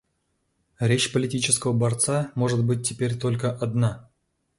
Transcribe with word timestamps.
Речь 0.79 1.13
политического 1.13 1.73
борца 1.73 2.31
может 2.33 2.65
быть 2.65 2.81
теперь 2.81 3.15
только 3.19 3.51
одна. 3.51 4.09